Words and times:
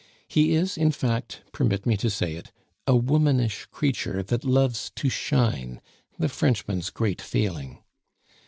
He 0.27 0.53
is, 0.55 0.79
in 0.79 0.89
fact 0.89 1.41
permit 1.51 1.85
me 1.85 1.95
to 1.97 2.09
say 2.09 2.33
it 2.33 2.51
a 2.87 2.95
womanish 2.95 3.67
creature 3.67 4.23
that 4.23 4.43
loves 4.43 4.91
to 4.95 5.09
shine, 5.09 5.79
the 6.17 6.27
Frenchman's 6.27 6.89
great 6.89 7.21
failing. 7.21 7.83